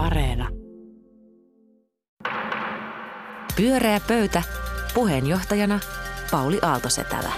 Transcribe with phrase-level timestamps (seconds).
[0.00, 0.48] Areena.
[3.56, 4.42] Pyöreä pöytä.
[4.94, 5.80] Puheenjohtajana
[6.30, 7.32] Pauli Aaltosetälä.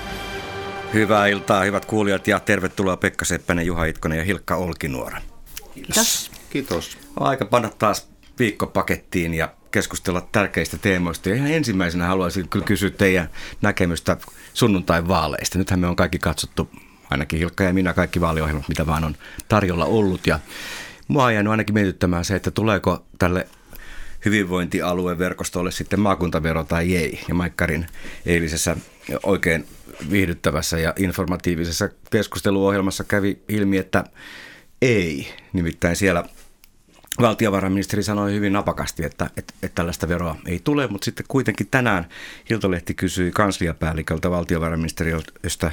[0.95, 5.21] Hyvää iltaa, hyvät kuulijat ja tervetuloa Pekka Seppänen, Juha Itkonen ja Hilkka Olkinuora.
[5.75, 6.31] Kiitos.
[6.51, 6.99] Kiitos.
[7.21, 8.09] On aika panna taas
[8.39, 11.29] viikko pakettiin ja keskustella tärkeistä teemoista.
[11.29, 13.31] Ja ihan ensimmäisenä haluaisin kyllä kysyä teidän
[13.63, 14.17] näkemystä
[14.55, 15.59] sunnuntain vaaleista.
[15.59, 16.71] Nythän me on kaikki katsottu,
[17.11, 19.17] ainakin Hilkka ja minä, kaikki vaaliohjelmat, mitä vaan on
[19.49, 20.27] tarjolla ollut.
[20.27, 20.39] Ja
[21.13, 23.49] mua on jäänyt ainakin mietittämään se, että tuleeko tälle
[24.25, 27.21] hyvinvointialueverkostolle sitten maakuntavero tai ei.
[27.29, 27.87] Ja Maikkarin
[28.27, 28.77] eilisessä
[29.23, 29.67] oikein
[30.11, 34.05] viihdyttävässä ja informatiivisessa keskusteluohjelmassa kävi ilmi, että
[34.83, 35.35] ei.
[35.53, 36.25] Nimittäin siellä
[37.21, 42.07] valtiovarainministeri sanoi hyvin napakasti, että, että, että tällaista veroa ei tule, mutta sitten kuitenkin tänään
[42.51, 45.73] Hiltolehti kysyi kansliapäälliköltä valtiovarainministeriöstä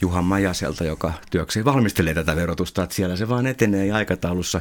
[0.00, 4.60] Juhan Majaselta, joka työkseen valmistelee tätä verotusta, että siellä se vaan etenee ja aikataulussa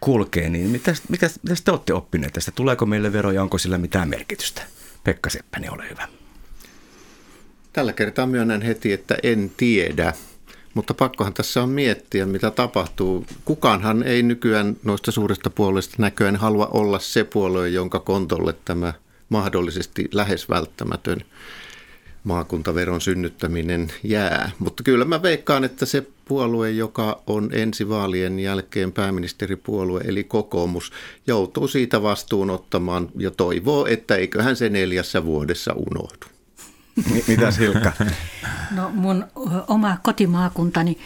[0.00, 0.48] kulkee.
[0.48, 0.70] Niin
[1.08, 1.28] mitä,
[1.64, 2.50] te olette oppineet tästä?
[2.50, 4.62] Tuleeko meille vero ja onko sillä mitään merkitystä?
[5.04, 6.08] Pekka Seppänen, ole hyvä.
[7.72, 10.12] Tällä kertaa myönnän heti, että en tiedä.
[10.74, 13.26] Mutta pakkohan tässä on miettiä, mitä tapahtuu.
[13.44, 18.92] Kukaanhan ei nykyään noista suurista puolueista näköjään halua olla se puolue, jonka kontolle tämä
[19.28, 21.20] mahdollisesti lähes välttämätön
[22.24, 24.50] maakuntaveron synnyttäminen jää.
[24.58, 30.92] Mutta kyllä mä veikkaan, että se puolue, joka on ensi vaalien jälkeen pääministeripuolue, eli kokoomus,
[31.26, 36.26] joutuu siitä vastuun ottamaan ja toivoo, että eiköhän se neljässä vuodessa unohdu.
[37.28, 37.92] Mitä Silkka?
[38.70, 39.24] No mun
[39.68, 40.98] oma kotimaakuntani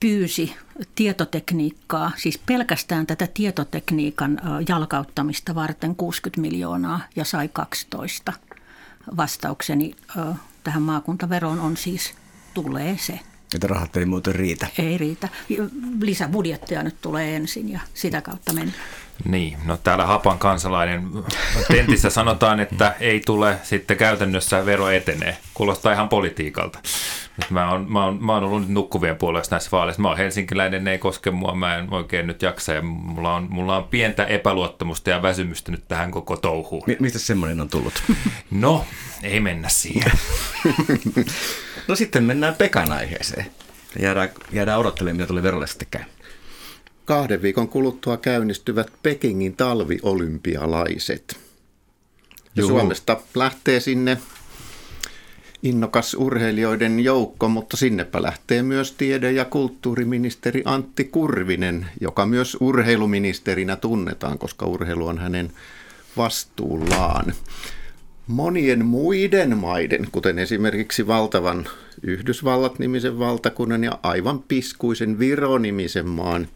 [0.00, 0.54] pyysi
[0.94, 8.32] tietotekniikkaa, siis pelkästään tätä tietotekniikan jalkauttamista varten 60 miljoonaa ja sai 12.
[9.16, 9.94] Vastaukseni
[10.64, 12.14] tähän maakuntaveroon on siis
[12.54, 13.20] tulee se.
[13.54, 14.66] Että rahat ei muuten riitä.
[14.78, 15.28] Ei riitä.
[16.00, 18.82] Lisäbudjettia nyt tulee ensin ja sitä kautta mennään.
[19.24, 21.10] Niin, no täällä Hapan kansalainen
[21.68, 25.36] tentissä sanotaan, että ei tule, sitten käytännössä vero etenee.
[25.54, 26.78] Kuulostaa ihan politiikalta.
[27.38, 30.02] Nyt mä, oon, mä, oon, mä oon ollut nyt nukkuvien puolesta näissä vaaleissa.
[30.02, 33.46] Mä oon helsinkiläinen, ne ei koske mua, mä en oikein nyt jaksa ja mulla on,
[33.50, 36.82] mulla on pientä epäluottamusta ja väsymystä nyt tähän koko touhuun.
[36.86, 38.02] M- mistä semmoinen on tullut?
[38.50, 38.84] No,
[39.22, 40.12] ei mennä siihen.
[41.88, 43.46] no sitten mennään Pekan aiheeseen.
[44.00, 46.04] Jäädään, jäädään odottelemaan, mitä tulee verolle sitten käy
[47.08, 51.38] kahden viikon kuluttua käynnistyvät Pekingin talviolympialaiset.
[52.54, 54.18] Ja Suomesta lähtee sinne
[55.62, 63.76] innokas urheilijoiden joukko, mutta sinnepä lähtee myös tiede- ja kulttuuriministeri Antti Kurvinen, joka myös urheiluministerinä
[63.76, 65.52] tunnetaan, koska urheilu on hänen
[66.16, 67.32] vastuullaan.
[68.26, 71.68] Monien muiden maiden, kuten esimerkiksi valtavan
[72.02, 76.48] Yhdysvallat-nimisen valtakunnan ja aivan piskuisen Viro-nimisen maan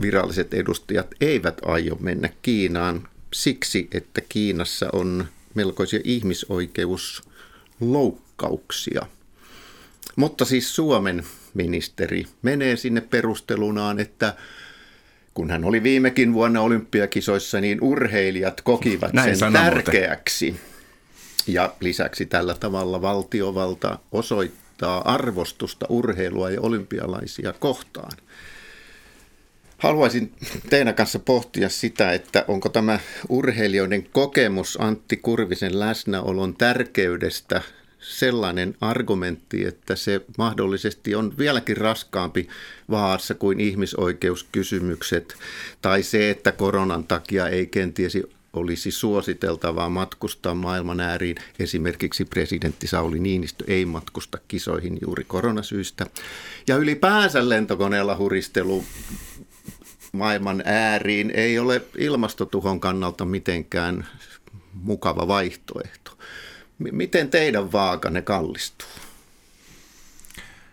[0.00, 6.00] viralliset edustajat eivät aio mennä Kiinaan siksi, että Kiinassa on melkoisia
[7.80, 9.06] ihmisoikeusloukkauksia.
[10.16, 11.24] Mutta siis Suomen
[11.54, 14.34] ministeri menee sinne perustelunaan, että
[15.34, 20.50] kun hän oli viimekin vuonna olympiakisoissa, niin urheilijat kokivat Näin sen tärkeäksi.
[20.50, 20.70] Muuten.
[21.46, 28.12] Ja lisäksi tällä tavalla valtiovalta osoittaa arvostusta urheilua ja olympialaisia kohtaan.
[29.80, 30.32] Haluaisin
[30.70, 32.98] teidän kanssa pohtia sitä, että onko tämä
[33.28, 37.62] urheilijoiden kokemus Antti Kurvisen läsnäolon tärkeydestä
[38.00, 42.48] sellainen argumentti, että se mahdollisesti on vieläkin raskaampi
[42.90, 45.36] vaassa kuin ihmisoikeuskysymykset
[45.82, 48.18] tai se, että koronan takia ei kenties
[48.52, 51.36] olisi suositeltavaa matkustaa maailman ääriin.
[51.58, 56.06] Esimerkiksi presidentti Sauli Niinistö ei matkusta kisoihin juuri koronasyistä.
[56.68, 58.84] Ja ylipäänsä lentokoneella huristelu
[60.12, 64.06] maailman ääriin ei ole ilmastotuhon kannalta mitenkään
[64.72, 66.10] mukava vaihtoehto.
[66.78, 68.88] M- miten teidän vaakanne kallistuu?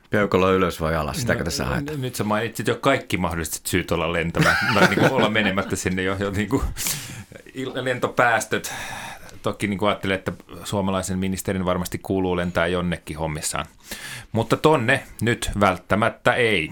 [0.09, 2.01] Peukalo ylös vai alas, sitäkö no, tässä haetaan?
[2.01, 6.03] Nyt sä mainitsit jo kaikki mahdolliset syyt olla lentämään, tai niin kuin olla menemättä sinne
[6.03, 6.63] jo, jo niin kuin
[7.81, 8.73] lentopäästöt.
[9.41, 10.33] Toki niin kuin ajattelen, että
[10.63, 13.65] suomalaisen ministerin varmasti kuuluu lentää jonnekin hommissaan.
[14.31, 16.71] Mutta tonne nyt välttämättä ei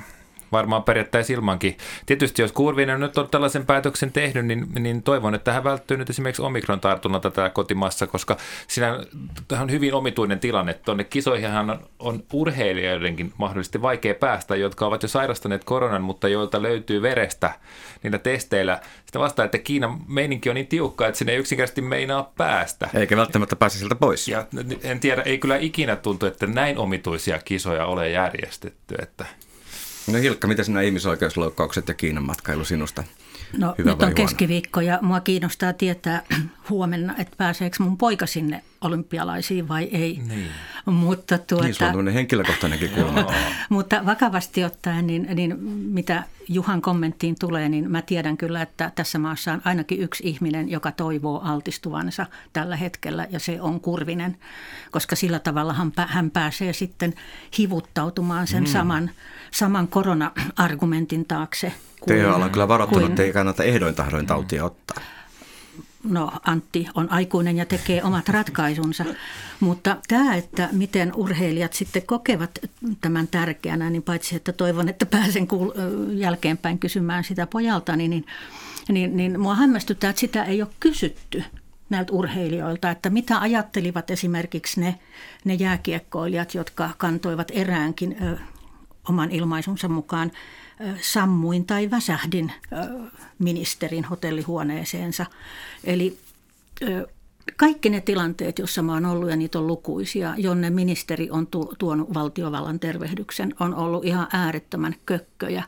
[0.57, 1.77] varmaan periaatteessa ilmankin.
[2.05, 6.09] Tietysti jos Kurvinen nyt on tällaisen päätöksen tehnyt, niin, niin toivon, että hän välttyy nyt
[6.09, 8.37] esimerkiksi omikron tartunnalta tätä kotimassa, koska
[8.67, 8.99] siinä
[9.61, 10.73] on hyvin omituinen tilanne.
[10.73, 16.61] Tuonne kisoihinhan on, on urheilijoidenkin mahdollisesti vaikea päästä, jotka ovat jo sairastaneet koronan, mutta joilta
[16.61, 17.53] löytyy verestä
[18.03, 18.79] niillä testeillä.
[19.05, 22.89] Sitä vastaa, että Kiinan meininki on niin tiukka, että sinne ei yksinkertaisesti meinaa päästä.
[22.93, 24.27] Eikä välttämättä pääse sieltä pois.
[24.27, 24.45] Ja
[24.83, 28.95] en tiedä, ei kyllä ikinä tuntu, että näin omituisia kisoja ole järjestetty.
[29.01, 29.25] Että
[30.07, 33.03] No Hilkka, mitä sinä ihmisoikeusloukkaukset ja Kiinan matkailu sinusta?
[33.57, 34.15] No Hyvä nyt on huono?
[34.15, 36.21] keskiviikko ja mua kiinnostaa tietää
[36.69, 40.21] huomenna, että pääseekö mun poika sinne olympialaisiin vai ei.
[40.27, 40.47] Niin.
[40.85, 43.25] Mutta tuota, Niin, sulla on tämmöinen henkilökohtainenkin kulma.
[43.69, 49.19] Mutta vakavasti ottaen, niin, niin mitä Juhan kommenttiin tulee, niin mä tiedän kyllä, että tässä
[49.19, 54.37] maassa on ainakin yksi ihminen, joka toivoo altistuvansa tällä hetkellä, ja se on Kurvinen,
[54.91, 57.13] koska sillä tavalla hän, hän pääsee sitten
[57.57, 58.67] hivuttautumaan sen mm.
[58.67, 59.11] saman,
[59.51, 61.73] saman korona-argumentin taakse.
[62.07, 64.97] THL on kyllä varoittanut, että ei kannata ehdoin tahdoin tautia ottaa.
[66.09, 69.05] No Antti on aikuinen ja tekee omat ratkaisunsa,
[69.59, 72.59] mutta tämä, että miten urheilijat sitten kokevat
[73.01, 75.73] tämän tärkeänä, niin paitsi että toivon, että pääsen kuul-
[76.13, 78.25] jälkeenpäin kysymään sitä pojaltani, niin,
[78.89, 81.43] niin, niin mua hämmästyttää, että sitä ei ole kysytty
[81.89, 84.99] näiltä urheilijoilta, että mitä ajattelivat esimerkiksi ne,
[85.45, 88.37] ne jääkiekkoilijat, jotka kantoivat eräänkin ö,
[89.09, 90.31] oman ilmaisunsa mukaan
[91.01, 92.51] sammuin tai väsähdin
[93.39, 95.25] ministerin hotellihuoneeseensa.
[95.83, 96.17] Eli
[97.55, 101.73] kaikki ne tilanteet, joissa mä oon ollut, ja niitä on lukuisia, jonne ministeri on tu-
[101.79, 105.63] tuonut valtiovallan tervehdyksen, on ollut ihan äärettömän kökköjä.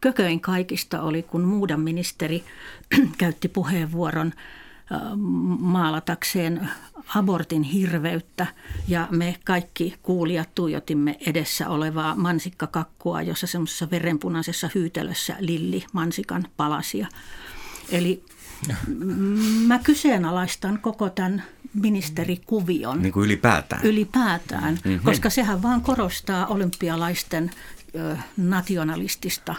[0.00, 2.44] Kököin kaikista oli, kun muudan ministeri
[3.18, 4.32] käytti puheenvuoron
[5.58, 6.68] maalatakseen
[7.14, 8.46] abortin hirveyttä
[8.88, 17.06] ja me kaikki kuulijat tuijotimme edessä olevaa mansikkakakkua, jossa semmoisessa verenpunaisessa hyytelössä Lilli mansikan palasia.
[17.88, 18.24] Eli
[19.66, 21.42] mä kyseenalaistan koko tämän
[21.74, 23.84] ministerikuvion Niin kuin ylipäätään.
[23.84, 25.00] ylipäätään, mm-hmm.
[25.04, 27.50] koska sehän vaan korostaa olympialaisten
[28.36, 29.54] nationalistista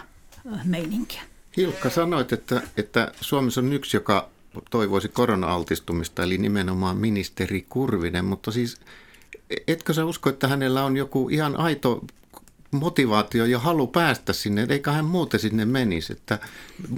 [0.64, 1.22] meininkiä.
[1.56, 4.33] Hilkka, sanoit, että, että Suomessa on yksi, joka
[4.70, 8.80] toivoisi korona-altistumista, eli nimenomaan ministeri Kurvinen, mutta siis
[9.68, 12.04] etkö sä usko, että hänellä on joku ihan aito
[12.70, 16.12] motivaatio ja halu päästä sinne, eikä hän muuten sinne menisi.
[16.12, 16.38] Että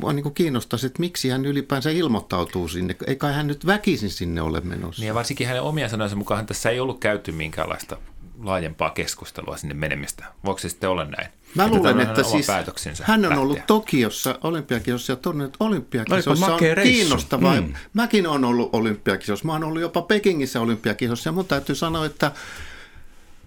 [0.00, 4.60] mua niin kiinnostaisi, että miksi hän ylipäänsä ilmoittautuu sinne, eikä hän nyt väkisin sinne ole
[4.60, 5.00] menossa.
[5.00, 7.96] Niin ja varsinkin hänen omia sanojensa mukaan tässä ei ollut käyty minkäänlaista
[8.42, 10.24] laajempaa keskustelua sinne menemistä.
[10.44, 11.28] Voiko se sitten olla näin?
[11.54, 13.40] Mä luulen, että hänen oma siis hän on lähteä.
[13.40, 16.92] ollut Tokiossa olympiakisossa ja todennut, että olympiakisoissa Olipa on reissu.
[16.92, 17.60] kiinnostavaa.
[17.60, 17.74] Mm.
[17.94, 19.46] Mäkin olen ollut olympiakisossa.
[19.46, 22.32] Mä oon ollut jopa Pekingissä olympiakisossa ja mun täytyy sanoa, että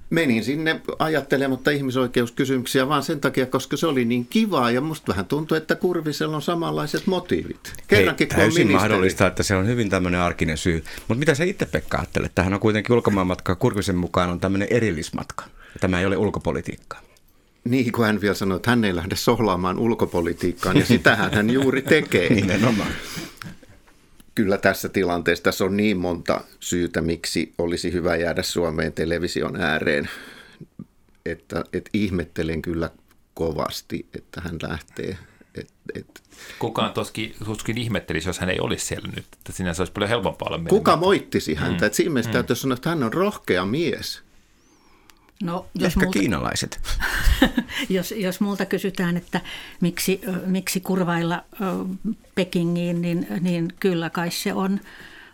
[0.09, 5.25] menin sinne ajattelematta ihmisoikeuskysymyksiä vaan sen takia, koska se oli niin kivaa ja musta vähän
[5.25, 7.73] tuntuu, että Kurvisella on samanlaiset motiivit.
[7.87, 8.89] Kerrankin Hei, täysin ministeri.
[8.89, 10.83] mahdollista, että se on hyvin tämmöinen arkinen syy.
[11.07, 12.31] Mutta mitä sä itse Pekka ajattelet?
[12.35, 15.43] Tähän on kuitenkin ulkomaanmatka Kurvisen mukaan on tämmöinen erillismatka.
[15.45, 17.01] Ja Tämä ei ole ulkopolitiikkaa.
[17.63, 21.81] Niin kuin hän vielä sanoi, että hän ei lähde sohlaamaan ulkopolitiikkaan ja sitähän hän juuri
[21.81, 22.29] tekee.
[22.35, 22.89] Nimenomaan.
[24.35, 30.09] Kyllä tässä tilanteessa tässä on niin monta syytä, miksi olisi hyvä jäädä Suomeen television ääreen,
[31.25, 32.89] että, että ihmettelen kyllä
[33.33, 35.17] kovasti, että hän lähtee.
[35.55, 36.21] Et, et,
[36.59, 39.25] Kukaan toskin, tuskin ihmettelisi, jos hän ei olisi siellä nyt.
[39.33, 41.85] Että sinänsä olisi paljon helpompaa olla kuka moittisi häntä?
[41.85, 41.87] Mm.
[41.87, 42.33] Et siinä mielessä mm.
[42.33, 44.23] täytyy sanoa, että hän on rohkea mies.
[45.43, 46.79] No, jos Ehkä multa, kiinalaiset.
[47.89, 49.41] jos, jos multa kysytään, että
[49.81, 51.43] miksi, miksi kurvailla
[52.35, 54.79] Pekingiin, niin, niin kyllä kai se on,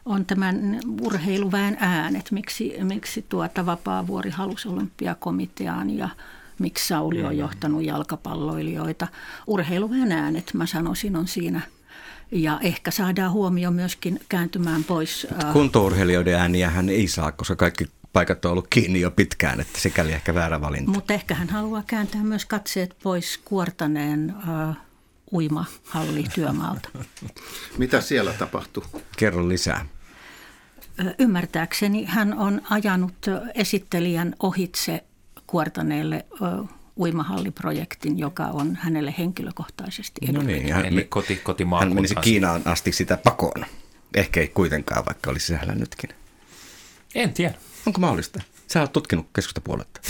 [0.05, 2.31] on tämän urheiluväen äänet.
[2.31, 6.09] Miksi, miksi tuota Vapaavuori halusi olympiakomiteaan ja
[6.59, 9.07] miksi Sauli on johtanut jalkapalloilijoita.
[9.47, 11.61] Urheiluväen äänet, mä sanoisin, on siinä.
[12.31, 15.27] Ja ehkä saadaan huomio myöskin kääntymään pois.
[15.53, 20.11] Kuntourheilijoiden ääniä hän ei saa, koska kaikki paikat on ollut kiinni jo pitkään, että sikäli
[20.11, 20.91] ehkä väärä valinta.
[20.91, 24.35] Mutta ehkä hän haluaa kääntää myös katseet pois kuortaneen
[24.69, 24.77] äh,
[25.31, 26.89] uimahalli työmaalta.
[27.77, 28.83] Mitä siellä tapahtuu?
[29.17, 29.85] Kerro lisää.
[31.19, 35.03] Ymmärtääkseni hän on ajanut esittelijän ohitse
[35.47, 36.63] kuortaneelle ö,
[36.97, 42.91] uimahalliprojektin, joka on hänelle henkilökohtaisesti No niin, hän, Eli koti, kotimaan hän menisi Kiinaan asti
[42.91, 43.65] sitä pakoon.
[44.13, 46.09] Ehkä ei kuitenkaan, vaikka olisi sisällä nytkin.
[47.15, 47.55] En tiedä.
[47.85, 48.41] Onko mahdollista?
[48.67, 50.01] Sä oot tutkinut keskustapuoletta.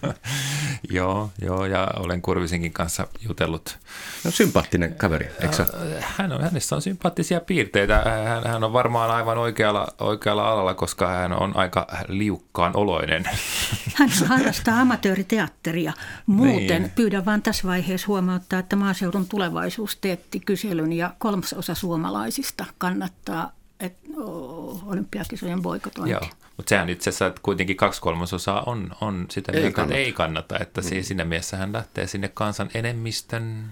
[0.90, 3.78] joo, joo, ja olen Kurvisenkin kanssa jutellut.
[4.24, 6.00] No, sympaattinen kaveri, eikö ole?
[6.16, 8.02] Hän on, hänessä on sympaattisia piirteitä.
[8.28, 13.24] Hän, hän on varmaan aivan oikealla, oikealla alalla, koska hän on aika liukkaan oloinen.
[13.98, 15.92] Hän harrastaa amatööriteatteria.
[16.26, 16.90] Muuten Niin.
[16.94, 23.96] pyydän vain tässä vaiheessa huomauttaa, että maaseudun tulevaisuus teetti kyselyn ja kolmasosa suomalaisista kannattaa et,
[24.18, 26.18] o, olympiakisojen boikotointia.
[26.22, 29.76] Joo, mutta sehän itse asiassa että kuitenkin kaksi kolmasosaa on, on sitä Ei mieltä, että
[29.76, 29.98] kannata.
[29.98, 30.58] ei kannata.
[30.58, 31.02] Että mm.
[31.02, 33.70] siinä mielessä hän lähtee sinne kansan enemmistön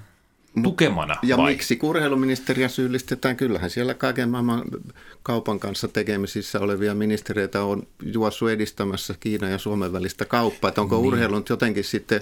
[0.63, 1.53] tukemana Ja vai?
[1.53, 3.37] miksi kurheiluministeriä syyllistetään?
[3.37, 4.65] Kyllähän siellä kaiken maailman
[5.23, 10.69] kaupan kanssa tekemisissä olevia ministereitä on juossut edistämässä Kiinan ja Suomen välistä kauppaa.
[10.69, 11.07] Että onko niin.
[11.07, 12.21] urheilu nyt jotenkin sitten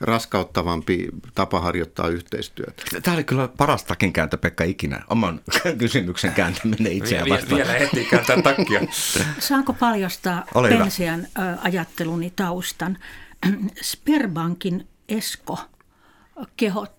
[0.00, 2.82] raskauttavampi tapa harjoittaa yhteistyötä?
[3.02, 5.02] Tämä oli kyllä paras takin kääntö Pekka ikinä.
[5.10, 5.40] Oman
[5.78, 7.56] kysymyksen kääntäminen itseään vastaan.
[7.56, 8.80] vielä heti kääntää takkia.
[9.38, 10.68] Saanko paljastaa Ole.
[10.68, 11.26] Pensian
[11.62, 12.98] ajatteluni taustan?
[13.82, 15.58] Sperbankin Esko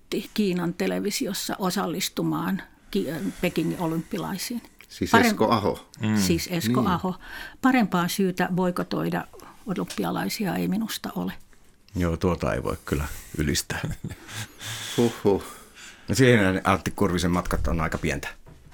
[0.10, 3.08] kehotti Kiinan televisiossa osallistumaan Ki-
[3.42, 4.62] Pekingin olympilaisiin.
[4.90, 5.90] Siis Esko Aho.
[6.00, 6.18] Mm.
[6.18, 6.92] Siis Esko niin.
[6.92, 7.16] Aho.
[7.62, 9.28] Parempaa syytä boikotoida
[9.66, 11.34] olympialaisia ei minusta ole.
[11.96, 13.06] Joo, tuota ei voi kyllä
[13.38, 13.82] ylistää.
[14.98, 15.44] Huhhuh.
[16.08, 18.28] No siinä Antti Kurvisen matkat on aika pientä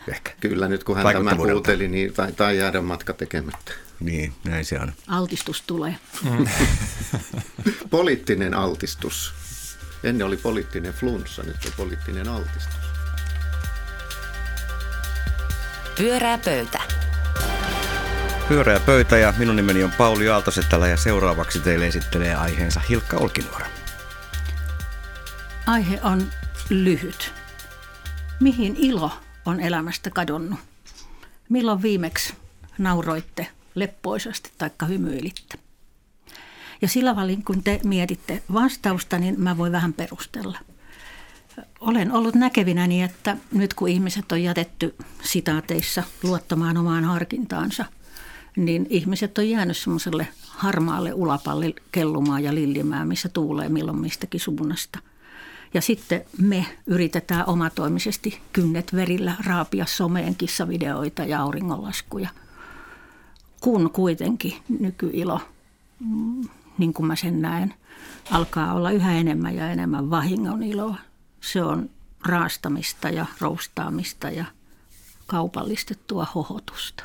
[0.08, 0.32] ehkä.
[0.40, 3.72] Kyllä nyt kun hän tämän kuunteli, niin taitaa jäädä matka tekemättä.
[4.00, 4.94] Niin, näin se on.
[5.08, 5.96] Altistus tulee.
[7.90, 9.41] Poliittinen altistus.
[10.04, 12.82] Ennen oli poliittinen flunssa, nyt on poliittinen altistus.
[15.98, 16.82] Pyörää pöytä.
[18.48, 23.66] Pyöreä pöytä ja minun nimeni on Pauli Aaltosetälä ja seuraavaksi teille esittelee aiheensa Hilkka Olkinuora.
[25.68, 26.28] Aihe on
[26.70, 27.34] lyhyt.
[28.40, 29.12] Mihin ilo
[29.46, 30.60] on elämästä kadonnut?
[31.50, 32.34] Milloin viimeksi
[32.78, 35.61] nauroitte leppoisasti tai hymyilitte?
[36.82, 40.60] Ja sillä välin, kun te mietitte vastausta, niin mä voin vähän perustella.
[41.80, 47.86] Olen ollut näkevinäni, että nyt kun ihmiset on jätetty sitaateissa luottamaan omaan harkintaansa,
[48.56, 55.00] niin ihmiset on jäänyt semmoiselle harmaalle ulapalle kellumaan ja lillimään, missä tuulee milloin mistäkin suunnasta.
[55.74, 62.30] Ja sitten me yritetään omatoimisesti kynnet verillä raapia someen kissavideoita ja auringonlaskuja.
[63.62, 65.40] Kun kuitenkin nykyilo,
[66.00, 66.50] mm,
[66.82, 67.74] niin kuin mä sen näen,
[68.32, 70.96] alkaa olla yhä enemmän ja enemmän vahingon iloa.
[71.42, 71.90] Se on
[72.26, 74.46] raastamista ja roustaamista ja
[75.28, 77.04] kaupallistettua hohotusta.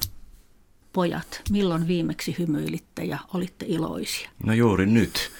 [0.93, 4.31] Pojat, milloin viimeksi hymyilitte ja olitte iloisia?
[4.45, 5.31] No juuri nyt,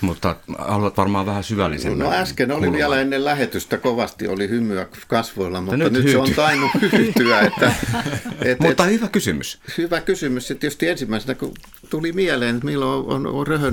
[0.00, 1.98] mutta haluat varmaan vähän syvällisemmän.
[1.98, 2.76] No äsken oli kulman.
[2.76, 7.40] vielä ennen lähetystä kovasti oli hymyä kasvoilla, mutta nyt nyt, se on tainnut hyytyä.
[7.40, 7.72] Että,
[8.42, 9.60] et, Mutta et, hyvä kysymys.
[9.78, 10.50] hyvä kysymys.
[10.50, 11.54] Ja tietysti ensimmäisenä, kun
[11.90, 13.72] tuli mieleen, että milloin on, on röhö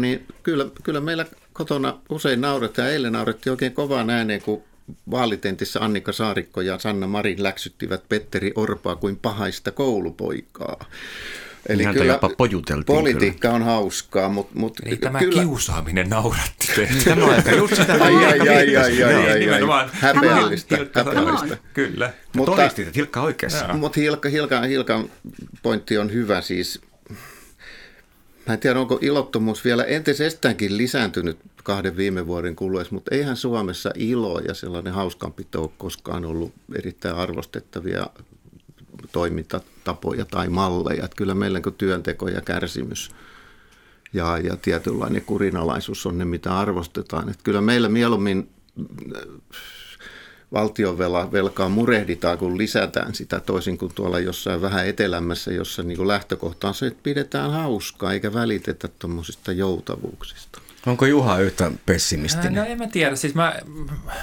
[0.00, 2.90] niin kyllä, kyllä meillä kotona usein nauretaan.
[2.90, 4.62] Eilen naurettiin oikein kovaan ääneen, kun
[5.10, 10.84] vaalitentissä Annika Saarikko ja Sanna Marin läksyttivät Petteri Orpaa kuin pahaista koulupoikaa.
[11.68, 15.42] Niin häntä jopa pojuteltiin Politiikka on hauskaa, mutta, mutta Niin tämä kyllä...
[15.42, 16.92] kiusaaminen nauratti teitä.
[17.04, 19.88] Tämä on ehkä just sitä, Ai, ai, Hilkka ai, ai, ai, ai, ai.
[19.92, 21.56] Häpeällistä, Hilkka häpeällistä.
[21.74, 22.12] Kyllä.
[22.36, 23.74] Mutta, Todistit, että Hilkka on oikeassa.
[23.74, 25.10] mutta Hilka, Hilka, Hilkan
[25.62, 26.80] pointti on hyvä siis.
[28.46, 33.90] Mä en tiedä, onko ilottomuus vielä entisestäänkin lisääntynyt kahden viime vuoden kuluessa, mutta eihän Suomessa
[33.94, 38.06] ilo ja sellainen hauskanpito ole koskaan ollut erittäin arvostettavia
[39.12, 41.04] toimintatapoja tai malleja.
[41.04, 43.10] Että kyllä meillä niin työnteko ja kärsimys
[44.12, 47.28] ja, ja tietynlainen kurinalaisuus on ne, mitä arvostetaan.
[47.28, 48.48] Että kyllä meillä mieluummin
[50.52, 56.08] valtionvelkaa velkaa murehditaan, kun lisätään sitä toisin kuin tuolla jossain vähän etelämässä, jossa niin kuin
[56.08, 60.60] lähtökohta on se, että pidetään hauskaa eikä välitetä tuommoisista joutavuuksista.
[60.86, 62.54] Onko Juha yhtä pessimistinen?
[62.54, 63.16] No en mä tiedä.
[63.16, 63.54] Siis mä,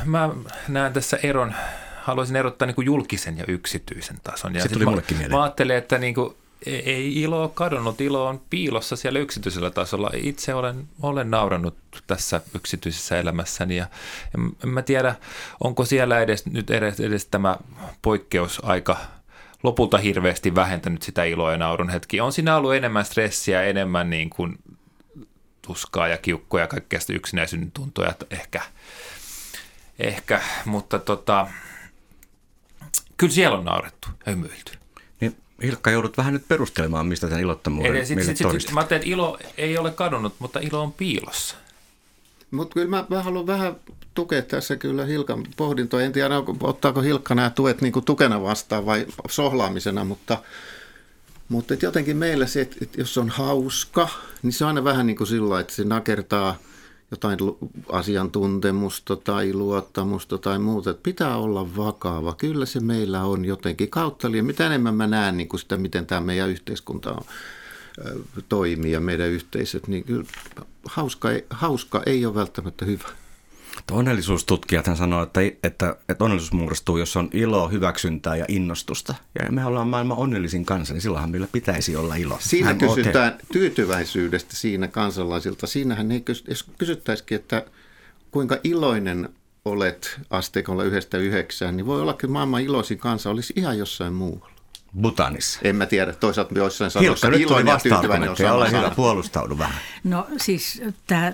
[0.05, 0.29] mä
[0.67, 1.53] näen tässä eron,
[2.01, 4.55] haluaisin erottaa niin kuin julkisen ja yksityisen tason.
[4.55, 5.37] Ja Se tuli mullekin mieleen.
[5.37, 10.09] Mä ajattelen, että niin kuin, ei ilo ole kadonnut, ilo on piilossa siellä yksityisellä tasolla.
[10.13, 11.77] Itse olen, olen naurannut
[12.07, 13.85] tässä yksityisessä elämässäni ja
[14.37, 15.15] en, en mä tiedä,
[15.63, 17.57] onko siellä edes nyt edes, edes tämä
[18.01, 18.97] poikkeusaika
[19.63, 22.21] lopulta hirveästi vähentänyt sitä iloa ja naurun hetki.
[22.21, 24.59] On siinä ollut enemmän stressiä, enemmän niin kuin
[25.61, 28.61] tuskaa ja kiukkoja ja kaikkea sitä yksinäisyyden tuntoja, ehkä,
[29.99, 31.47] ehkä, mutta tota,
[33.21, 34.71] kyllä siellä on naurettu ja hymyilty.
[35.21, 38.79] Niin Hilkka, joudut vähän nyt perustelemaan, mistä tämän ilottomuuden Eli sit, meille sit, sit, mä
[38.79, 41.55] ajattelin, että ilo ei ole kadonnut, mutta ilo on piilossa.
[42.51, 43.75] Mutta kyllä mä, mä haluan vähän
[44.13, 46.01] tukea tässä kyllä Hilkan pohdintoa.
[46.01, 50.37] En tiedä, ottaako Hilkka nämä tuet niin kuin tukena vastaan vai sohlaamisena, mutta,
[51.49, 54.07] mutta et jotenkin meillä se, että, että jos on hauska,
[54.41, 56.57] niin se on aina vähän niin kuin sillä että se nakertaa
[57.11, 57.39] jotain
[57.89, 60.89] asiantuntemusta tai luottamusta tai muuta.
[60.89, 62.33] Että pitää olla vakava.
[62.33, 64.31] Kyllä se meillä on jotenkin kautta.
[64.31, 64.45] liian.
[64.45, 67.23] Mitä enemmän mä näen niin kuin sitä, miten tämä meidän yhteiskunta on,
[68.49, 70.25] toimii ja meidän yhteisöt, niin kyllä
[70.85, 73.09] hauska hauska ei ole välttämättä hyvä.
[73.91, 79.15] Onnellisuustutkijathan sanoo, että, että, että onnellisuus muodostuu, jos on ilo, hyväksyntää ja innostusta.
[79.39, 82.37] Ja me ollaan maailman onnellisin kansa, niin silloinhan meillä pitäisi olla ilo.
[82.39, 85.67] Siinä Hän kysytään tyytyväisyydestä siinä kansalaisilta.
[85.67, 86.23] Siinähän ei
[86.77, 87.65] kysyttäisikin, että
[88.31, 89.29] kuinka iloinen
[89.65, 94.51] olet asteikolla yhdestä yhdeksään, niin voi olla, että maailman iloisin kansa olisi ihan jossain muualla.
[95.01, 95.59] Butanissa.
[95.63, 99.81] En mä tiedä, toisaalta joissain sanoissa iloinen ja tyytyväinen on sama Ole hyvä, puolustaudu vähän.
[100.03, 101.33] No siis tämä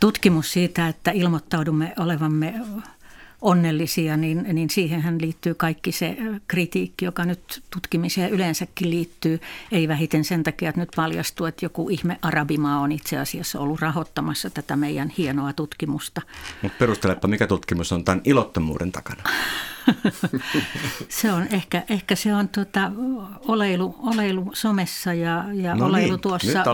[0.00, 2.54] tutkimus siitä, että ilmoittaudumme olevamme
[3.42, 6.16] onnellisia, niin, niin siihenhän liittyy kaikki se
[6.48, 9.40] kritiikki, joka nyt tutkimiseen yleensäkin liittyy.
[9.72, 13.80] Ei vähiten sen takia, että nyt paljastuu, että joku ihme arabimaa on itse asiassa ollut
[13.80, 16.22] rahoittamassa tätä meidän hienoa tutkimusta.
[16.62, 19.22] Mutta perustelepa, mikä tutkimus on tämän ilottomuuden takana.
[21.08, 22.92] Se on ehkä, ehkä se on tota,
[23.48, 26.64] oleilu, oleilu somessa ja, ja No oleilu niin, tuossa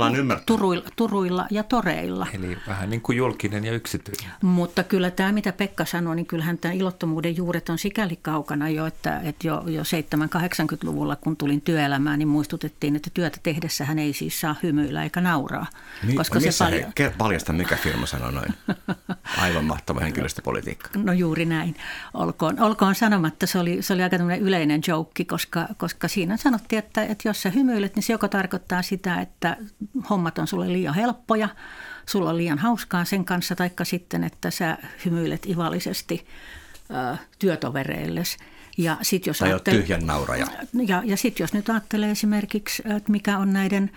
[0.46, 2.26] turuilla, turuilla ja toreilla.
[2.32, 4.30] Eli vähän niin kuin julkinen ja yksityinen.
[4.42, 8.86] Mutta kyllä tämä, mitä Pekka sanoi, niin kyllähän tämä ilottomuuden juuret on sikäli kaukana jo,
[8.86, 14.40] että, että jo, jo 7-80-luvulla, kun tulin työelämään, niin muistutettiin, että työtä tehdessähän ei siis
[14.40, 15.66] saa hymyillä eikä nauraa.
[16.06, 16.92] Niin, koska se missä paljon...
[16.98, 18.54] he, paljasta, mikä firma sanoi noin.
[19.42, 20.90] Aivan mahtava henkilöstöpolitiikka.
[20.96, 21.76] No juuri näin.
[22.14, 27.04] Olkoon, olkoon sanomatta, se oli, se oli aika yleinen joke, koska, koska siinä sanottiin, että,
[27.04, 29.56] että jos sä hymyilet, niin se joko tarkoittaa sitä, että
[30.10, 31.48] hommat on sulle liian helppoja,
[32.06, 36.26] sulla on liian hauskaa sen kanssa, taikka sitten, että sä hymyilet ivallisesti
[36.90, 38.36] ö, työtovereilles.
[38.78, 40.46] Ja sit jos Tai ajattel- tyhjän nauraja.
[40.86, 43.90] ja, ja sitten jos nyt ajattelee esimerkiksi, että mikä on näiden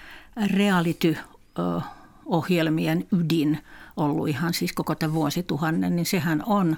[0.48, 3.60] reality-ohjelmien ydin
[3.98, 6.78] ollut ihan siis koko tämän vuosituhannen, niin sehän on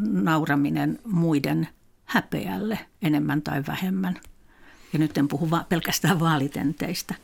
[0.00, 1.68] nauraminen muiden
[2.04, 4.20] häpeälle enemmän tai vähemmän.
[4.92, 7.14] Ja nyt en puhu va- pelkästään vaalitenteistä.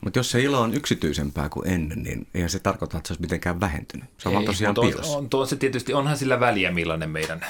[0.00, 3.20] Mutta jos se ilo on yksityisempää kuin ennen, niin eihän se tarkoita, että se olisi
[3.20, 4.10] mitenkään vähentynyt.
[4.18, 5.18] Se on vaan Ei, tosiaan mutta on, piilossa.
[5.18, 7.44] on, on, se tietysti, onhan sillä väliä, millainen meidän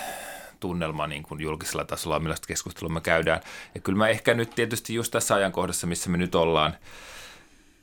[0.61, 3.41] tunnelma niin kuin julkisella tasolla on, millaista keskustelua me käydään.
[3.75, 6.77] Ja kyllä mä ehkä nyt tietysti just tässä ajankohdassa, missä me nyt ollaan,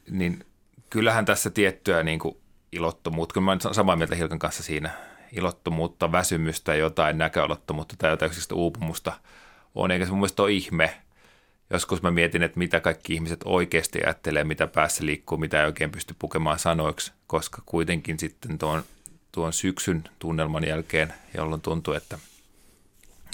[0.09, 0.45] niin
[0.89, 2.37] kyllähän tässä tiettyä niin kuin
[2.71, 4.91] ilottomuutta, kyllä mä olen samaa mieltä Hilkan kanssa siinä,
[5.31, 9.13] ilottomuutta, väsymystä, jotain näköalattomuutta tai jotain uupumusta
[9.75, 11.01] on, eikä se mun mielestä ole ihme.
[11.69, 15.91] Joskus mä mietin, että mitä kaikki ihmiset oikeasti ajattelee, mitä päässä liikkuu, mitä ei oikein
[15.91, 18.83] pysty pukemaan sanoiksi, koska kuitenkin sitten tuon,
[19.31, 22.19] tuon syksyn tunnelman jälkeen, jolloin tuntuu, että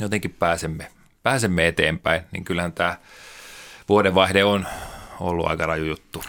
[0.01, 0.91] jotenkin pääsemme,
[1.23, 2.97] pääsemme eteenpäin, niin kyllähän tämä
[3.89, 4.67] vuodenvaihde on
[5.19, 6.23] ollut aika raju juttu.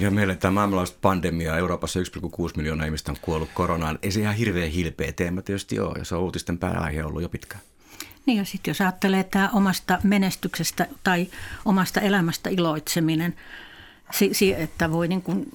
[0.00, 2.04] Ja meillä tämä maailmanlaajuista pandemiaa, Euroopassa 1,6
[2.56, 3.98] miljoonaa ihmistä on kuollut koronaan.
[4.02, 7.28] Ei se ihan hirveän hilpeä teema tietysti ole, ja se on uutisten pääaihe ollut jo
[7.28, 7.62] pitkään.
[8.26, 11.26] Niin ja sitten jos ajattelee tämä omasta menestyksestä tai
[11.64, 13.34] omasta elämästä iloitseminen,
[14.32, 15.46] si- että voi niin kuin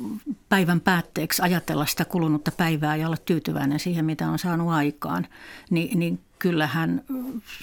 [0.49, 5.27] päivän päätteeksi ajatella sitä kulunutta päivää ja olla tyytyväinen siihen, mitä on saanut aikaan,
[5.69, 7.03] niin, niin kyllähän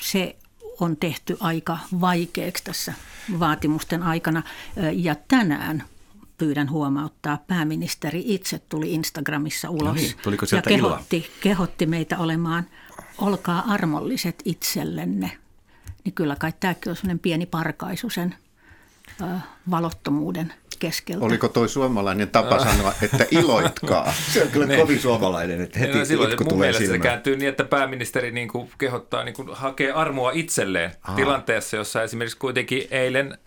[0.01, 0.37] se
[0.81, 2.95] on tehty aika vaikeaksi tässä
[3.39, 4.43] vaatimusten aikana.
[4.93, 5.85] Ja tänään
[6.41, 10.91] pyydän huomauttaa, pääministeri itse tuli Instagramissa ulos No niin, tuliko ja iloa?
[10.91, 12.67] kehotti, kehotti meitä olemaan,
[13.19, 15.31] olkaa armolliset itsellenne.
[16.05, 18.35] Niin kyllä kai tämäkin on sellainen pieni parkaisu sen
[19.23, 19.25] ö,
[19.71, 21.25] valottomuuden keskeltä.
[21.25, 24.13] Oliko toi suomalainen tapa sanoa, että iloitkaa?
[24.33, 24.77] Se on kyllä Ne.
[24.77, 27.03] kovin suomalainen, että heti No, silloin itku mun tulee mielestä se silmään.
[27.03, 31.15] kääntyy niin, että pääministeri niin kuin kehottaa niin kuin hakee armoa itselleen Aa.
[31.15, 33.39] tilanteessa, jossa esimerkiksi kuitenkin eilen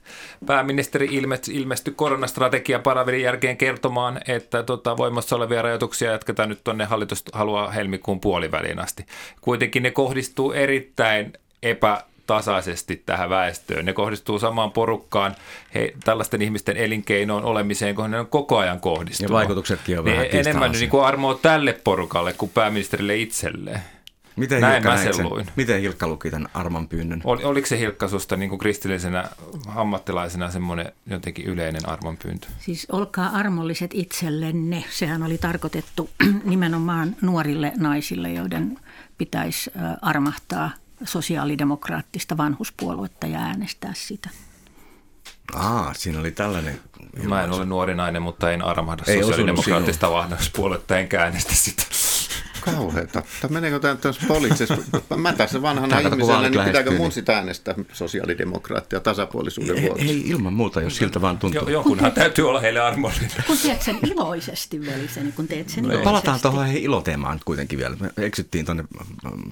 [0.45, 6.85] pääministeri ilmestyi, ilmestyi koronastrategia paravelin jälkeen kertomaan, että tota, voimassa olevia rajoituksia jatketaan nyt tuonne
[6.85, 9.05] hallitus haluaa helmikuun puoliväliin asti.
[9.41, 13.85] Kuitenkin ne kohdistuu erittäin epä tasaisesti tähän väestöön.
[13.85, 15.35] Ne kohdistuu samaan porukkaan,
[15.75, 19.29] he, tällaisten ihmisten elinkeinoon olemiseen, kun ne on koko ajan kohdistunut.
[19.29, 23.81] Ja vaikutuksetkin on Niin vähän Enemmän niin kuin armoa tälle porukalle kuin pääministerille itselleen.
[24.35, 25.47] Miten Näin Hilkka, mä sen luin.
[25.55, 27.21] miten Hilkka luki tämän arman pyynnön?
[27.23, 29.29] Ol, oliko se Hilkka susta niin kuin kristillisenä
[29.75, 32.47] ammattilaisena semmoinen jotenkin yleinen armonpyyntö?
[32.59, 34.83] Siis olkaa armolliset itsellenne.
[34.89, 36.09] Sehän oli tarkoitettu
[36.43, 38.79] nimenomaan nuorille naisille, joiden
[39.17, 40.71] pitäisi armahtaa
[41.03, 44.29] sosiaalidemokraattista vanhuspuoluetta ja äänestää sitä.
[45.53, 46.79] Aa, siinä oli tällainen.
[47.23, 51.83] Mä en ole nuori nainen, mutta en armahda Ei sosiaalidemokraattista vanhuspuoluetta, enkä äänestä sitä.
[52.65, 53.23] Kauheeta.
[53.41, 54.77] Tämä meneekö tämä tässä poliittisessa?
[55.17, 59.83] Mä tässä vanhana kun ihmisenä, niin pitääkö lähestyy, mun niin- sitä äänestää sosiaalidemokraattia tasapuolisuuden Ei,
[59.89, 60.05] vuoksi?
[60.09, 61.61] ei ilman muuta, jos siltä vaan tuntuu.
[61.61, 63.29] Jo, jonkunhan täytyy olla heille armollinen.
[63.47, 66.03] Kun teet sen iloisesti, veliseni, kun teet sen iloisesti.
[66.03, 67.95] Palataan tuohon hei iloteemaan kuitenkin vielä.
[67.99, 68.83] Me eksyttiin tuonne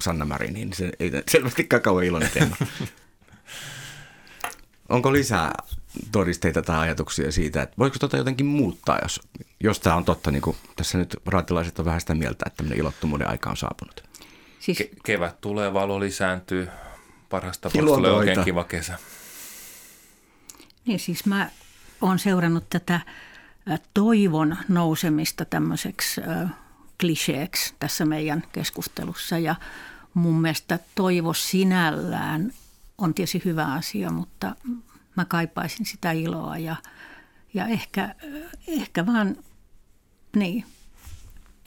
[0.02, 2.56] Sanna Mariniin, niin se ei selvästikään kauan iloinen teema.
[4.90, 5.54] Onko lisää
[6.12, 9.22] todisteita tai ajatuksia siitä, että voiko tota jotenkin muuttaa, jos,
[9.60, 12.80] jos tämä on totta, niin kuin tässä nyt raatilaiset on vähän sitä mieltä, että tämmöinen
[12.80, 14.04] ilottomuuden aika on saapunut.
[14.60, 16.68] Siis Ke- kevät tulee, valo lisääntyy,
[17.30, 18.98] parhaasta Ja tapauksesta tulee oikein kiva kesä.
[20.86, 21.50] Niin siis mä
[22.02, 26.48] oon seurannut tätä ä, toivon nousemista tämmöiseksi ä,
[27.00, 29.56] kliseeksi tässä meidän keskustelussa ja
[30.14, 32.54] mun mielestä toivo sinällään
[32.98, 34.56] on tietysti hyvä asia, mutta
[35.16, 36.76] mä kaipaisin sitä iloa ja,
[37.54, 38.16] ja ehkä,
[38.68, 39.38] ehkä vaan,
[40.36, 40.66] niin,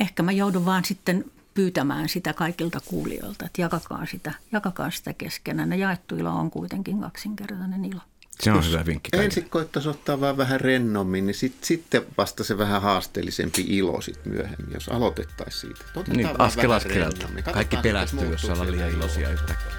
[0.00, 5.70] ehkä mä joudun vaan sitten pyytämään sitä kaikilta kuulijoilta, että jakakaa sitä, jakakaa sitä keskenään.
[5.70, 8.00] Ja jaettu ilo on kuitenkin kaksinkertainen ilo.
[8.40, 9.10] Se on hyvä vinkki.
[9.12, 14.26] Ensin koittaisi ottaa vaan vähän rennommin, niin sit, sitten vasta se vähän haasteellisempi ilo sit
[14.26, 15.90] myöhemmin, jos aloitettaisiin siitä.
[16.00, 17.28] Otetaan niin, askel askeleelta.
[17.52, 19.72] Kaikki pelästyy, jos ollaan liian iloisia yhtäkkiä.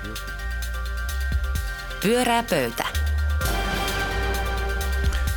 [2.04, 3.15] Pyörää pöytä.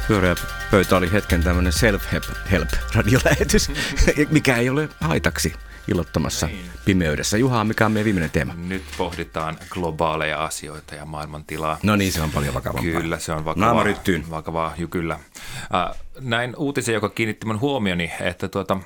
[0.08, 0.34] Pyöreä
[0.70, 3.70] pöytä oli hetken tämmöinen self-help radiolähetys,
[4.30, 5.52] mikä ei ole haitaksi
[5.88, 6.70] ilottamassa niin.
[6.84, 7.36] pimeydessä.
[7.38, 8.54] Juha, mikä on meidän viimeinen teema?
[8.54, 11.78] Nyt pohditaan globaaleja asioita ja maailman tilaa.
[11.82, 13.00] No niin, se on paljon vakavampaa.
[13.00, 13.84] Kyllä, se on vakavaa.
[14.30, 15.14] Vakavaa, jo kyllä.
[15.14, 18.78] Äh, näin uutisen, joka kiinnitti mun huomioni, että tuota,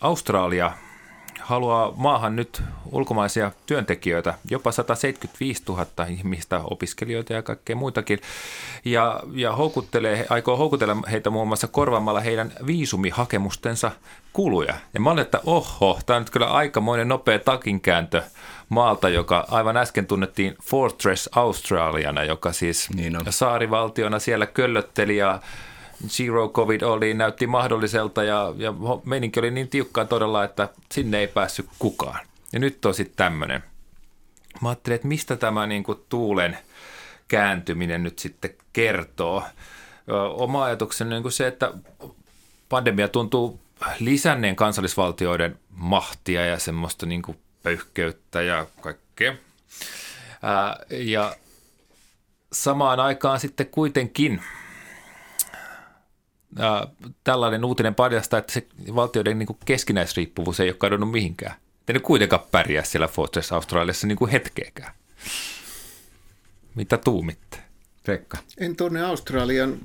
[0.00, 0.72] Australia
[1.50, 8.18] haluaa maahan nyt ulkomaisia työntekijöitä, jopa 175 000 ihmistä, opiskelijoita ja kaikkea muitakin,
[8.84, 13.90] ja, ja houkuttelee, aikoo houkutella heitä muun muassa korvaamalla heidän viisumihakemustensa
[14.32, 14.74] kuluja.
[14.94, 18.22] Ja mä olen, että oho, tämä on nyt kyllä aikamoinen nopea takinkääntö
[18.68, 23.22] maalta, joka aivan äsken tunnettiin Fortress Australiana, joka siis niin on.
[23.30, 25.40] saarivaltiona siellä köllötteli ja
[26.08, 31.26] Zero Covid oli, näytti mahdolliselta ja, ja meininki oli niin tiukkaa todella, että sinne ei
[31.26, 32.20] päässyt kukaan.
[32.52, 33.64] Ja nyt on sitten tämmöinen.
[34.60, 36.58] Mä ajattelin, että mistä tämä niin kuin tuulen
[37.28, 39.42] kääntyminen nyt sitten kertoo.
[40.34, 41.72] Oma ajatukseni on niin se, että
[42.68, 43.60] pandemia tuntuu
[43.98, 49.34] lisänneen kansallisvaltioiden mahtia ja semmoista niin kuin pöyhkeyttä ja kaikkea.
[50.42, 51.36] Ää, ja
[52.52, 54.42] samaan aikaan sitten kuitenkin–
[57.24, 61.54] tällainen uutinen paljastaa, että se valtioiden niin kuin keskinäisriippuvuus ei ole kadonnut mihinkään.
[61.86, 64.94] Te nyt kuitenkaan pärjää siellä Fortress Australiassa niin kuin hetkeäkään.
[66.74, 67.56] Mitä tuumitte?
[68.06, 68.38] Pekka.
[68.58, 69.78] En tunne Australian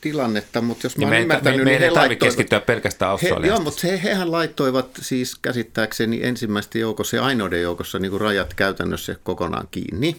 [0.00, 2.18] tilannetta, mutta jos mä oon ymmärtänyt, me, me, niin he laittoivat...
[2.20, 3.42] keskittyä pelkästään Australiasta.
[3.42, 8.20] He, joo, mutta he, hehän laittoivat siis käsittääkseni ensimmäisten joukossa ja ainoiden joukossa niin kuin
[8.20, 10.12] rajat käytännössä kokonaan kiinni.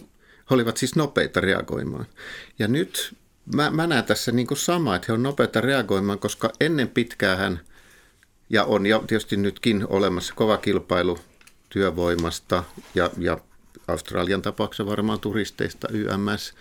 [0.50, 2.06] He olivat siis nopeita reagoimaan.
[2.58, 3.16] Ja nyt
[3.54, 7.60] mä, mä näen tässä niin kuin sama, että he on nopeita reagoimaan, koska ennen pitkään
[8.50, 11.18] ja on ja tietysti nytkin olemassa kova kilpailu
[11.68, 13.38] työvoimasta ja, ja
[13.88, 16.54] Australian tapauksessa varmaan turisteista YMS.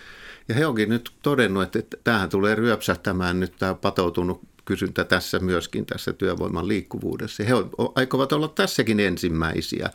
[0.48, 5.86] Ja he onkin nyt todennut, että, tämähän tulee ryöpsähtämään nyt tämä patoutunut kysyntä tässä myöskin
[5.86, 7.44] tässä työvoiman liikkuvuudessa.
[7.44, 7.54] He
[7.96, 9.90] aikovat olla tässäkin ensimmäisiä.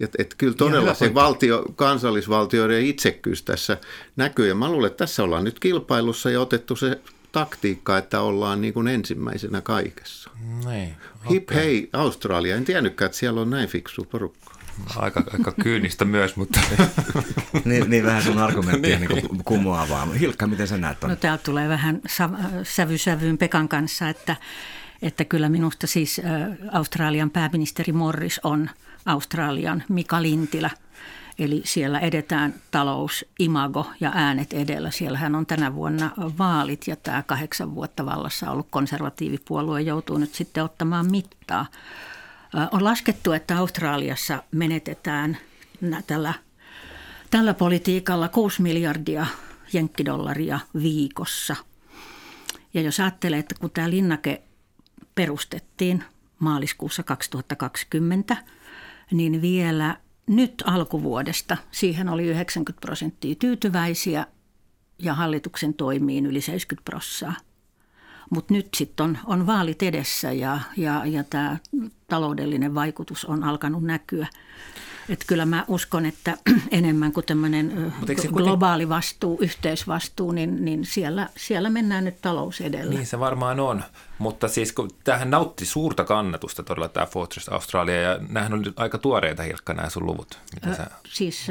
[0.00, 3.76] Et, et kyllä todella se valtio, kansallisvaltioiden itsekkyys tässä
[4.16, 4.48] näkyy.
[4.48, 7.00] Ja mä luulen, että tässä ollaan nyt kilpailussa ja otettu se
[7.32, 10.30] taktiikka, että ollaan niin kuin ensimmäisenä kaikessa.
[10.64, 11.30] Niin, okay.
[11.30, 14.45] Hip hei Australia, en tiennytkään, että siellä on näin fiksu porukka.
[14.96, 16.60] Aika, aika kyynistä myös, mutta...
[17.64, 19.10] niin, niin vähän sun argumenttia niin.
[19.10, 20.06] niin kumoavaa.
[20.06, 21.10] Hilkka, miten sä näet on?
[21.10, 22.00] No täältä tulee vähän
[22.62, 24.36] sävy sävyyn Pekan kanssa, että,
[25.02, 26.20] että kyllä minusta siis
[26.72, 28.70] Australian pääministeri Morris on
[29.06, 30.70] Australian Mika Lintilä.
[31.38, 34.90] Eli siellä edetään talous, imago ja äänet edellä.
[34.90, 40.64] Siellähän on tänä vuonna vaalit ja tämä kahdeksan vuotta vallassa ollut konservatiivipuolue joutuu nyt sitten
[40.64, 41.66] ottamaan mittaa.
[42.72, 45.36] On laskettu, että Australiassa menetetään
[46.06, 46.34] tällä,
[47.30, 49.26] tällä politiikalla 6 miljardia
[49.72, 51.56] jenkkidollaria viikossa.
[52.74, 54.42] Ja jos ajattelee, että kun tämä linnake
[55.14, 56.04] perustettiin
[56.38, 58.36] maaliskuussa 2020,
[59.10, 64.26] niin vielä nyt alkuvuodesta siihen oli 90 prosenttia tyytyväisiä
[64.98, 67.32] ja hallituksen toimiin yli 70 prosenttia.
[68.30, 71.56] Mutta nyt sitten on, on vaalit edessä ja, ja, ja tämä
[72.08, 74.26] taloudellinen vaikutus on alkanut näkyä.
[75.08, 76.36] Et kyllä mä uskon, että
[76.70, 77.92] enemmän kuin tämmöinen
[78.32, 82.90] globaali vastuu, yhteisvastuu, niin, niin siellä, siellä mennään nyt talous edellä.
[82.94, 83.84] Niin se varmaan on,
[84.18, 88.80] mutta siis kun tämähän nautti suurta kannatusta todella tämä Fortress Australia ja nämähän on nyt
[88.80, 90.38] aika tuoreita Hilkka nämä sun luvut.
[90.54, 90.86] Mitä sä...
[91.08, 91.46] Siis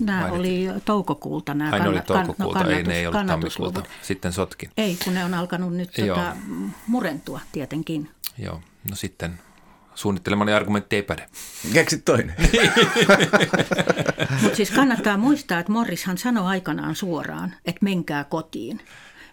[0.00, 1.54] Nämä oli toukokuulta.
[1.54, 3.82] Nämä Ai ne oli toukokuulta, no, ei ne ei ollut tammikuulta.
[4.02, 4.70] Sitten sotkin.
[4.76, 6.36] Ei, kun ne on alkanut nyt tota,
[6.86, 8.10] murentua tietenkin.
[8.38, 9.38] Joo, no sitten
[9.94, 11.26] suunnittelemani argumentti ei päde.
[11.72, 12.34] Keksit toinen.
[14.42, 18.80] Mutta siis kannattaa muistaa, että Morrishan sanoi aikanaan suoraan, että menkää kotiin.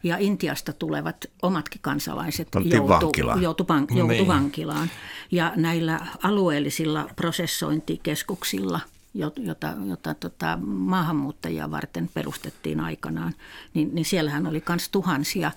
[0.04, 3.42] Ja Intiasta tulevat omatkin kansalaiset joutu, vankilaan.
[3.42, 4.28] Joutu, joutu niin.
[4.28, 4.90] vankilaan.
[5.32, 8.80] Ja näillä alueellisilla prosessointikeskuksilla–
[9.36, 13.34] jota, jota tota, maahanmuuttajia varten perustettiin aikanaan,
[13.74, 15.52] niin, niin siellähän oli myös tuhansia.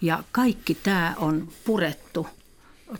[0.00, 2.26] Ja kaikki tämä on purettu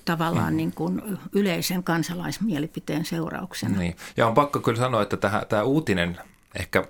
[0.05, 3.79] tavallaan niin kuin yleisen kansalaismielipiteen seurauksena.
[3.79, 3.97] Niin.
[4.17, 6.19] Ja on pakko kyllä sanoa, että tämä, tämä uutinen
[6.55, 6.85] ehkä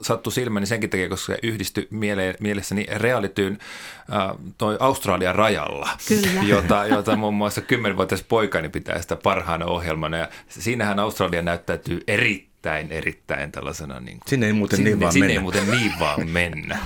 [0.00, 3.58] sattui silmäni senkin takia, koska se yhdistyi miele- mielessäni reaalityyn
[4.12, 6.42] äh, toi Australian rajalla, Kyllä.
[6.42, 10.16] Jota, jota muun muassa kymmenvuotias poikani pitää sitä parhaana ohjelmana.
[10.16, 12.49] Ja siinähän Australia näyttäytyy erittäin,
[12.90, 14.00] erittäin tällaisena.
[14.00, 15.38] Niin kuin, Sinne ei muuten niin vaan sinne mennä.
[15.38, 16.78] ei muuten niin vaan mennä.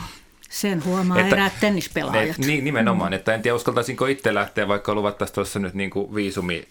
[0.50, 2.30] Sen huomaa Että- eräät tennispelaajat.
[2.30, 6.14] Et, niin, nimenomaan, että en tiedä uskaltaisinko itse lähteä, vaikka luvattaisiin tuossa nyt niin kuin
[6.14, 6.68] viisumi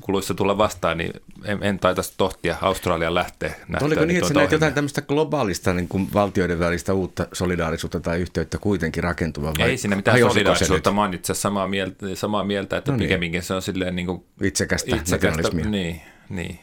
[0.00, 1.12] kuluissa tulla vastaan, niin
[1.44, 3.54] en, en taitaisi tohtia Australian lähteä.
[3.68, 7.26] nähtyä Oliko niin, että sä tuota näet jotain tämmöistä globaalista niin kuin valtioiden välistä uutta
[7.32, 9.52] solidaarisuutta tai yhteyttä kuitenkin rakentuva?
[9.58, 12.96] Vai Ei siinä mitään solidaarisuutta, mä oon itse asiassa samaa mieltä, samaa mieltä että No
[12.96, 13.00] niin.
[13.00, 13.08] niin.
[13.08, 15.64] pikemminkin se on silleen niin kuin Itsekästä nationalismia.
[15.68, 16.58] Niin, niin.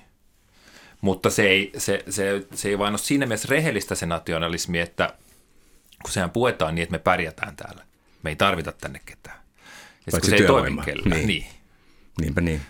[1.02, 5.14] Mutta se ei, se, se, se ei vain ole siinä mielessä rehellistä se nationalismi, että
[6.04, 7.84] kun sehän puetaan niin, että me pärjätään täällä.
[8.24, 9.38] Me ei tarvita tänne ketään.
[10.06, 11.28] Ja kun se ei toimi kellään, Niin.
[11.28, 11.28] niin.
[11.28, 11.46] niin.
[12.22, 12.62] Niinpä niin.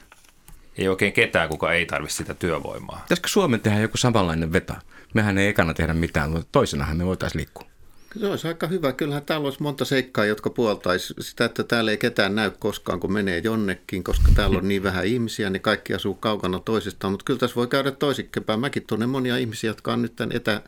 [0.77, 2.99] Ei oikein ketään, kuka ei tarvitse sitä työvoimaa.
[3.03, 4.73] Pitäisikö Suomen tehdä joku samanlainen veto?
[5.13, 7.67] Mehän ei ekana tehdä mitään, mutta toisenahan me voitaisiin liikkua.
[8.17, 8.93] Se olisi aika hyvä.
[8.93, 13.13] Kyllähän täällä olisi monta seikkaa, jotka puoltaisi sitä, että täällä ei ketään näy koskaan, kun
[13.13, 17.13] menee jonnekin, koska täällä on niin vähän ihmisiä, niin kaikki asuu kaukana toisistaan.
[17.13, 18.59] Mutta kyllä tässä voi käydä toisikkepäin.
[18.59, 20.61] Mäkin tunnen monia ihmisiä, jotka on nyt tämän etä,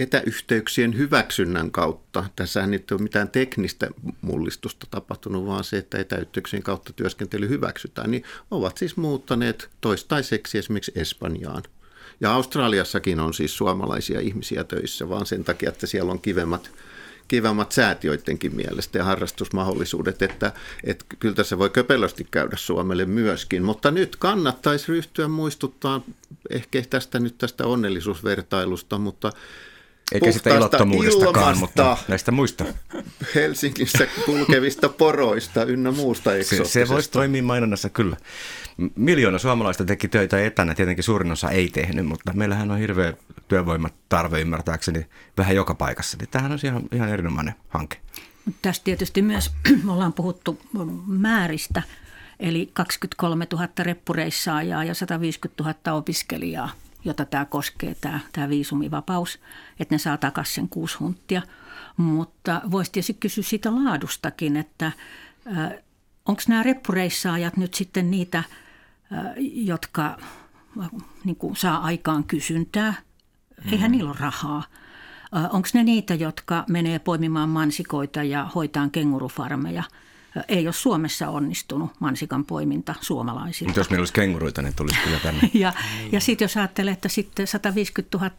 [0.00, 2.24] etäyhteyksien hyväksynnän kautta.
[2.36, 3.88] Tässähän nyt ei ole mitään teknistä
[4.20, 10.92] mullistusta tapahtunut, vaan se, että etäyhteyksien kautta työskentely hyväksytään, niin ovat siis muuttaneet toistaiseksi esimerkiksi
[10.94, 11.62] Espanjaan.
[12.20, 16.70] Ja Australiassakin on siis suomalaisia ihmisiä töissä, vaan sen takia, että siellä on kivemmat,
[17.28, 20.52] kivemmat säät joidenkin mielestä ja harrastusmahdollisuudet, että,
[20.84, 23.62] että kyllä tässä voi köpelösti käydä Suomelle myöskin.
[23.62, 26.04] Mutta nyt kannattaisi ryhtyä muistuttaa
[26.50, 29.32] ehkä tästä nyt tästä onnellisuusvertailusta, mutta
[30.14, 32.64] Eikä sitä ilottomuudestakaan, mutta näistä muista.
[33.34, 36.86] Helsingissä kulkevista poroista ynnä muusta Se, eksoottisesta.
[36.86, 38.16] se voisi toimia mainonnassa kyllä.
[38.94, 43.12] Miljoona suomalaista teki töitä etänä, tietenkin suurin osa ei tehnyt, mutta meillähän on hirveä
[43.48, 45.06] työvoimatarve ymmärtääkseni
[45.38, 46.16] vähän joka paikassa.
[46.20, 47.96] Niin tämähän on ihan, ihan erinomainen hanke.
[48.44, 49.50] Mutta Tässä tietysti myös
[49.84, 50.58] me ollaan puhuttu
[51.06, 51.82] määristä,
[52.40, 56.70] eli 23 000 reppureissaajaa ja 150 000 opiskelijaa,
[57.04, 59.38] jota tämä koskee, tämä, tämä viisumivapaus,
[59.80, 61.42] että ne saa takaisin sen kuusi hunttia.
[61.96, 64.92] Mutta voisi tietysti kysyä siitä laadustakin, että
[66.26, 68.46] onko nämä reppureissaajat nyt sitten niitä, äh,
[69.38, 70.18] jotka
[70.80, 70.88] äh,
[71.24, 72.94] niin kuin saa aikaan kysyntää,
[73.72, 74.62] eihän niillä ole rahaa.
[75.50, 79.82] Onko ne niitä, jotka menee poimimaan mansikoita ja hoitaan kengurufarmeja?
[80.48, 83.68] Ei ole Suomessa onnistunut mansikan poiminta suomalaisilla.
[83.68, 85.50] Mutta jos meillä olisi kenguruita, niin tulisi kyllä tänne.
[85.54, 85.72] Ja,
[86.12, 88.30] ja sitten jos ajattelee, että sitten 150 000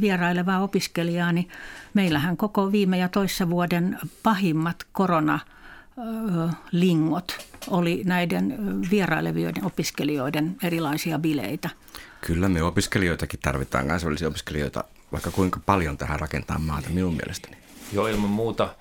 [0.00, 1.48] vierailevaa opiskelijaa, niin
[1.94, 8.56] meillähän koko viime ja toissa vuoden pahimmat koronalingot oli näiden
[8.90, 11.70] vierailevien opiskelijoiden erilaisia bileitä.
[12.20, 17.56] Kyllä me opiskelijoitakin tarvitaan, kansainvälisiä opiskelijoita, vaikka kuinka paljon tähän rakentaa maata minun mielestäni.
[17.92, 18.74] Joo, ilman muuta.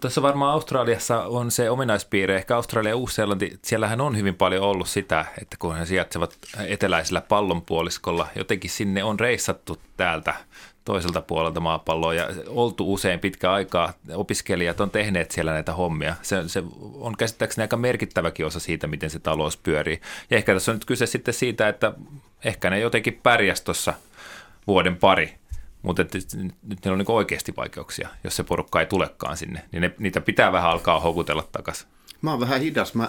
[0.00, 4.88] Tässä varmaan Australiassa on se ominaispiirre, ehkä Australia ja Uusi-Seelanti, siellähän on hyvin paljon ollut
[4.88, 10.34] sitä, että kun he sijaitsevat eteläisellä pallonpuoliskolla, jotenkin sinne on reissattu täältä
[10.84, 13.92] toiselta puolelta maapalloa ja oltu usein pitkä aikaa.
[14.14, 16.14] Opiskelijat on tehneet siellä näitä hommia.
[16.22, 16.62] Se, se
[16.94, 20.00] on käsittääkseni aika merkittäväkin osa siitä, miten se talous pyörii.
[20.30, 21.92] Ja ehkä tässä on nyt kyse sitten siitä, että
[22.44, 23.94] ehkä ne jotenkin pärjäs tuossa
[24.66, 25.34] vuoden pari,
[25.84, 29.62] mutta et, nyt niillä on niin oikeasti vaikeuksia, jos se porukka ei tulekaan sinne.
[29.72, 31.86] Niin ne, niitä pitää vähän alkaa houkutella takaisin.
[32.22, 32.94] Mä oon vähän hidas.
[32.94, 33.08] Mä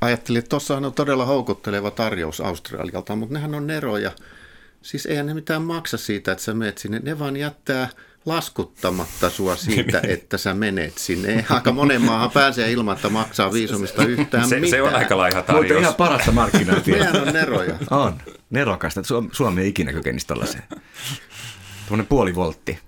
[0.00, 4.10] ajattelin, että tuossahan on todella houkutteleva tarjous Australialta, mutta nehän on neroja.
[4.82, 7.00] Siis eihän ne mitään maksa siitä, että sä menet sinne.
[7.04, 7.88] Ne vaan jättää
[8.26, 11.44] laskuttamatta sua siitä, että sä menet sinne.
[11.50, 14.70] Aika monen maahan pääsee ilman, että maksaa viisumista yhtään Se, mitään.
[14.70, 15.80] se on aika laiha Mutta tarjous.
[15.82, 16.96] ihan parasta markkinointia.
[16.96, 17.74] Nehän on neroja.
[17.90, 18.18] on.
[18.50, 19.02] Nerokasta.
[19.02, 20.64] Suom- Suomi ei ikinä kykenisi tällaiseen.
[21.88, 22.78] Tuommoinen puoli voltti.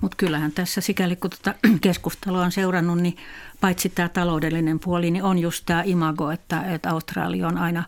[0.00, 3.16] Mutta kyllähän tässä, sikäli kun tuota keskustelua on seurannut, niin
[3.60, 7.84] paitsi tämä taloudellinen puoli, niin on just tämä imago, että, että Australia on aina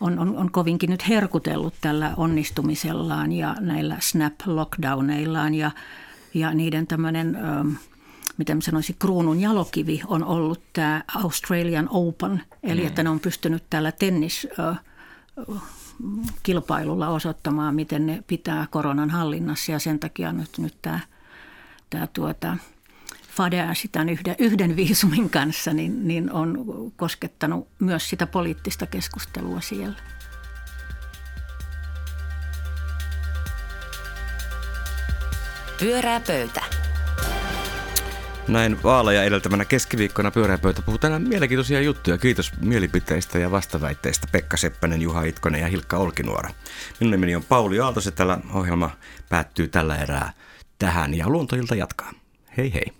[0.00, 5.70] on, on, on kovinkin nyt herkutellut tällä onnistumisellaan ja näillä snap-lockdowneillaan ja,
[6.34, 7.72] ja niiden tämmöinen, ähm,
[8.36, 12.86] miten sanoisin, kruunun jalokivi on ollut tämä Australian Open, eli mm.
[12.86, 14.78] että ne on pystynyt tällä tennis äh,
[16.42, 21.00] kilpailulla osoittamaan, miten ne pitää koronan hallinnassa ja sen takia nyt, nyt tämä,
[21.90, 22.56] tämä tuota,
[23.36, 26.64] Fadea tämän yhden, yhden viisumin kanssa niin, niin on
[26.96, 29.96] koskettanut myös sitä poliittista keskustelua siellä.
[35.80, 36.75] Pyörää pöytä.
[38.48, 42.18] Näin vaaleja edeltävänä keskiviikkona pyöräpöytä puhutaan mielenkiintoisia juttuja.
[42.18, 46.50] Kiitos mielipiteistä ja vastaväitteistä Pekka Seppänen, Juha Itkonen ja Hilkka Olkinuora.
[47.00, 48.90] Minun nimeni on Pauli Aaltos ja tällä ohjelma
[49.28, 50.32] päättyy tällä erää
[50.78, 52.12] tähän ja luontoilta jatkaa.
[52.56, 52.92] Hei hei.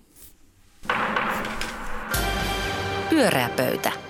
[3.09, 4.06] Pyöreä pöytä.